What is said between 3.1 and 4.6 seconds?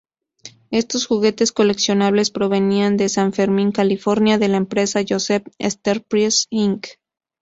Fermín, California, de la